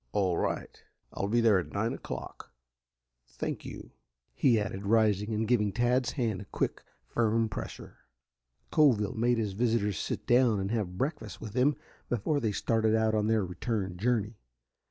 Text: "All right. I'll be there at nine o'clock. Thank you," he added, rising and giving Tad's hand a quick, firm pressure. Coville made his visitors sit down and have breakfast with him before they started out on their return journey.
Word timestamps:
"All 0.13 0.35
right. 0.35 0.81
I'll 1.13 1.27
be 1.27 1.41
there 1.41 1.59
at 1.59 1.73
nine 1.73 1.93
o'clock. 1.93 2.51
Thank 3.27 3.65
you," 3.65 3.91
he 4.33 4.59
added, 4.59 4.83
rising 4.87 5.31
and 5.31 5.47
giving 5.47 5.71
Tad's 5.71 6.13
hand 6.13 6.41
a 6.41 6.45
quick, 6.45 6.81
firm 7.05 7.47
pressure. 7.49 7.99
Coville 8.71 9.13
made 9.13 9.37
his 9.37 9.53
visitors 9.53 9.99
sit 9.99 10.25
down 10.25 10.59
and 10.59 10.71
have 10.71 10.97
breakfast 10.97 11.39
with 11.39 11.53
him 11.53 11.75
before 12.09 12.39
they 12.39 12.51
started 12.51 12.95
out 12.95 13.13
on 13.13 13.27
their 13.27 13.45
return 13.45 13.95
journey. 13.99 14.39